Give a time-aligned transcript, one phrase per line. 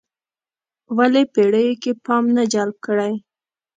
[0.97, 3.13] ولې پېړیو کې پام نه جلب کړی.